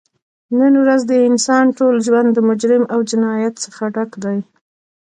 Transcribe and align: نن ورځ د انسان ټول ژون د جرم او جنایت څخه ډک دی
نن 0.59 0.73
ورځ 0.83 1.01
د 1.07 1.13
انسان 1.29 1.65
ټول 1.77 1.95
ژون 2.05 2.25
د 2.35 2.39
جرم 2.61 2.83
او 2.93 2.99
جنایت 3.09 3.53
څخه 3.65 3.83
ډک 3.95 4.11
دی 4.23 4.37